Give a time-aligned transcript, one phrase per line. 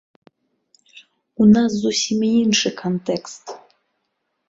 [1.45, 3.45] У нас зусім іншы кантэкст.